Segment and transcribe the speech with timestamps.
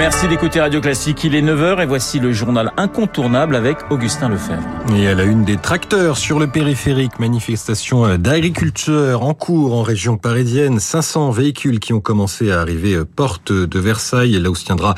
[0.00, 1.24] Merci d'écouter Radio Classique.
[1.24, 4.66] Il est 9h et voici le journal incontournable avec Augustin Lefebvre.
[4.96, 10.16] Et à la une des tracteurs sur le périphérique, manifestation d'agriculteurs en cours en région
[10.16, 10.80] parisienne.
[10.80, 14.94] 500 véhicules qui ont commencé à arriver porte de Versailles, là où se tiendra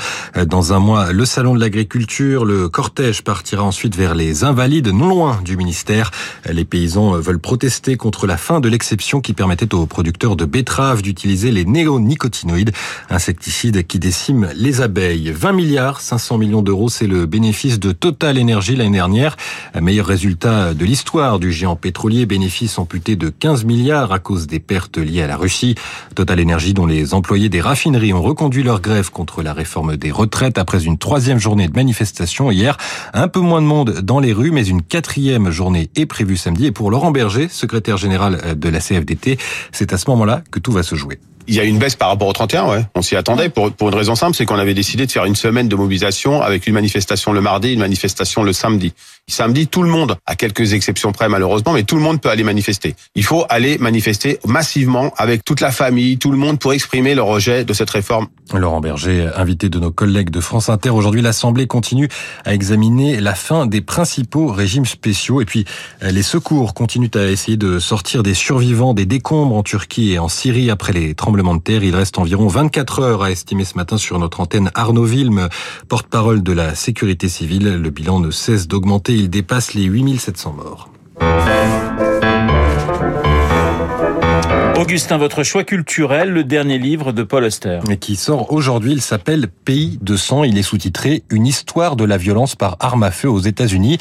[0.46, 2.44] dans un mois le salon de l'agriculture.
[2.44, 6.12] Le cortège partira ensuite vers les Invalides, non loin du ministère.
[6.48, 11.02] Les paysans veulent protester contre la fin de l'exception qui permettait aux producteurs de betteraves
[11.02, 12.70] d'utiliser les néonicotinoïdes,
[13.10, 14.91] insecticides qui déciment les abeilles.
[14.92, 19.36] 20 milliards 500 millions d'euros, c'est le bénéfice de Total Energy l'année dernière.
[19.80, 24.60] Meilleur résultat de l'histoire du géant pétrolier, bénéfice amputé de 15 milliards à cause des
[24.60, 25.74] pertes liées à la Russie.
[26.14, 30.10] Total Energy dont les employés des raffineries ont reconduit leur grève contre la réforme des
[30.10, 32.76] retraites après une troisième journée de manifestation hier.
[33.14, 36.66] Un peu moins de monde dans les rues, mais une quatrième journée est prévue samedi.
[36.66, 39.38] Et pour Laurent Berger, secrétaire général de la CFDT,
[39.72, 41.18] c'est à ce moment-là que tout va se jouer.
[41.48, 42.84] Il y a une baisse par rapport au 31, ouais.
[42.94, 45.34] On s'y attendait pour, pour une raison simple, c'est qu'on avait décidé de faire une
[45.34, 48.92] semaine de mobilisation avec une manifestation le mardi, une manifestation le samedi.
[49.28, 52.42] Samedi, tout le monde, à quelques exceptions près malheureusement, mais tout le monde peut aller
[52.42, 52.96] manifester.
[53.14, 57.22] Il faut aller manifester massivement avec toute la famille, tout le monde pour exprimer le
[57.22, 58.26] rejet de cette réforme.
[58.52, 60.90] Laurent Berger, invité de nos collègues de France Inter.
[60.90, 62.08] Aujourd'hui, l'Assemblée continue
[62.44, 65.40] à examiner la fin des principaux régimes spéciaux.
[65.40, 65.64] Et puis,
[66.02, 70.28] les secours continuent à essayer de sortir des survivants des décombres en Turquie et en
[70.28, 71.84] Syrie après les tremblements de terre.
[71.84, 75.48] Il reste environ 24 heures à estimer ce matin sur notre antenne Arnaud Vilme,
[75.88, 77.76] porte-parole de la sécurité civile.
[77.76, 79.11] Le bilan ne cesse d'augmenter.
[79.14, 80.88] Il dépasse les 8700 morts.
[84.80, 87.80] Augustin, votre choix culturel, le dernier livre de Paul Auster.
[87.90, 90.44] Et qui sort aujourd'hui, il s'appelle Pays de sang.
[90.44, 93.98] Il est sous-titré Une histoire de la violence par arme à feu aux États-Unis.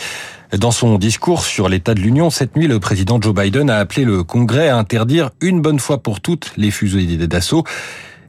[0.58, 4.06] Dans son discours sur l'état de l'Union cette nuit, le président Joe Biden a appelé
[4.06, 7.66] le Congrès à interdire une bonne fois pour toutes les fusillades d'assaut.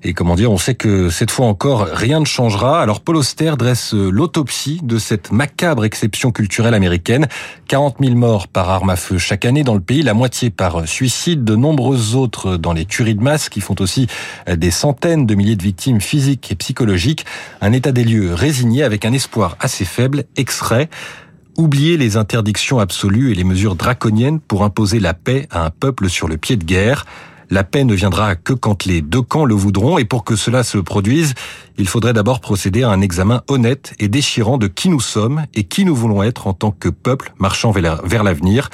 [0.04, 2.82] Et comment dire, on sait que cette fois encore, rien ne changera.
[2.82, 7.28] Alors Paul Auster dresse l'autopsie de cette macabre exception culturelle américaine.
[7.68, 10.88] 40 000 morts par arme à feu chaque année dans le pays, la moitié par
[10.88, 14.08] suicide, de nombreuses autres dans les tueries de masse qui font aussi
[14.52, 17.24] des centaines de milliers de victimes physiques et psychologiques.
[17.60, 20.90] Un état des lieux résigné avec un espoir assez faible, extrait.
[21.56, 26.08] Oublier les interdictions absolues et les mesures draconiennes pour imposer la paix à un peuple
[26.08, 27.06] sur le pied de guerre.
[27.52, 29.98] La paix ne viendra que quand les deux camps le voudront.
[29.98, 31.34] Et pour que cela se produise,
[31.76, 35.64] il faudrait d'abord procéder à un examen honnête et déchirant de qui nous sommes et
[35.64, 38.70] qui nous voulons être en tant que peuple marchant vers l'avenir.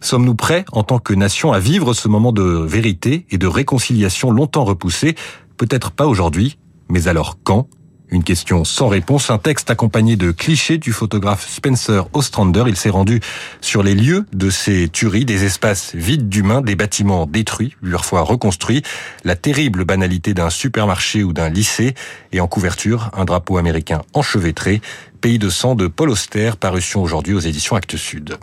[0.00, 4.30] Sommes-nous prêts en tant que nation à vivre ce moment de vérité et de réconciliation
[4.30, 5.16] longtemps repoussé?
[5.56, 6.56] Peut-être pas aujourd'hui,
[6.88, 7.66] mais alors quand?
[8.10, 12.64] Une question sans réponse, un texte accompagné de clichés du photographe Spencer Ostrander.
[12.66, 13.20] Il s'est rendu
[13.60, 18.82] sur les lieux de ces tueries, des espaces vides d'humains, des bâtiments détruits, parfois reconstruits,
[19.24, 21.94] la terrible banalité d'un supermarché ou d'un lycée,
[22.32, 24.80] et en couverture, un drapeau américain enchevêtré,
[25.20, 28.38] Pays de sang de Paul Auster, parution aujourd'hui aux éditions Actes Sud.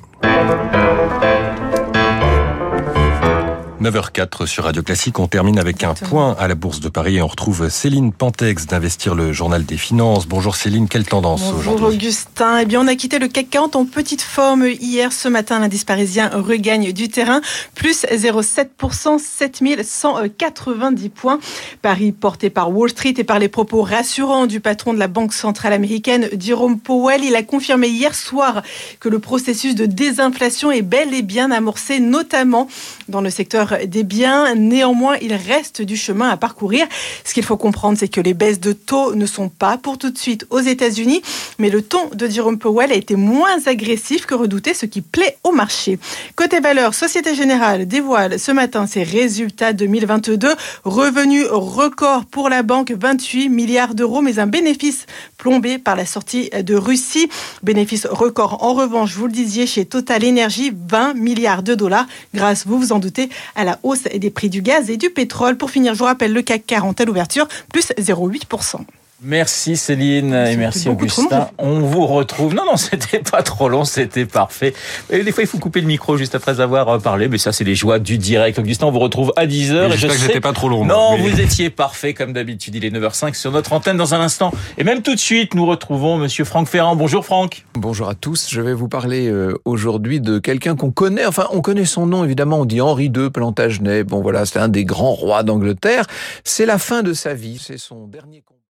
[3.88, 5.18] 9h04 sur Radio Classique.
[5.18, 8.66] On termine avec un point à la Bourse de Paris et on retrouve Céline Pantex
[8.66, 10.28] d'Investir le Journal des Finances.
[10.28, 12.59] Bonjour Céline, quelle tendance aujourd'hui Bonjour Augustin.
[12.59, 15.14] Eh bien, on a quitté le CAC 40 en petite forme hier.
[15.14, 17.40] Ce matin, l'indice parisien regagne du terrain.
[17.75, 21.40] Plus 0,7%, 7190 points.
[21.81, 25.31] Paris porté par Wall Street et par les propos rassurants du patron de la Banque
[25.31, 27.24] Centrale Américaine, Jerome Powell.
[27.24, 28.64] Il a confirmé hier soir
[29.00, 32.68] que le processus de désinflation est bel et bien amorcé, notamment
[33.08, 34.55] dans le secteur des biens.
[34.55, 36.88] Néanmoins, il reste du chemin à parcourir.
[37.23, 40.09] Ce qu'il faut comprendre, c'est que les baisses de taux ne sont pas pour tout
[40.09, 41.21] de suite aux États-Unis,
[41.59, 45.38] mais le ton de Jerome Powell a été moins agressif que redouté, ce qui plaît
[45.43, 45.99] au marché.
[46.35, 50.49] Côté valeur, Société Générale dévoile ce matin ses résultats 2022.
[50.83, 55.05] Revenus record pour la banque, 28 milliards d'euros, mais un bénéfice
[55.38, 57.29] plombé par la sortie de Russie.
[57.63, 62.65] Bénéfice record en revanche, vous le disiez, chez Total Energy, 20 milliards de dollars, grâce,
[62.65, 65.57] vous vous en doutez, à la hausse des prix du gaz et du pétrole.
[65.57, 68.77] Pour finir, je vous rappelle le CAC 40 à l'ouverture, plus 0,8%.
[69.24, 71.50] Merci Céline et merci Augustin.
[71.58, 72.54] On vous retrouve.
[72.54, 74.75] Non, non, c'était pas trop long, c'était parfait.
[75.10, 77.52] Et des fois, il faut couper le micro juste après avoir euh, parlé, mais ça,
[77.52, 78.60] c'est les joies du direct.
[78.60, 79.92] Augustin, on vous retrouve à 10h.
[79.92, 80.86] Et je que j'étais pas trop long.
[80.86, 82.75] Non, vous étiez parfait comme d'habitude.
[82.75, 84.52] Il est 9h05 sur notre antenne dans un instant.
[84.78, 86.96] Et même tout de suite, nous retrouvons Monsieur Franck Ferrand.
[86.96, 87.66] Bonjour Franck.
[87.74, 88.48] Bonjour à tous.
[88.52, 91.25] Je vais vous parler euh, aujourd'hui de quelqu'un qu'on connaît.
[91.25, 92.60] Enfin, on connaît son nom évidemment.
[92.60, 94.04] On dit Henri II Plantagenet.
[94.04, 96.06] Bon, voilà, c'est un des grands rois d'Angleterre.
[96.44, 97.60] C'est la fin de sa vie.
[97.60, 98.44] C'est son dernier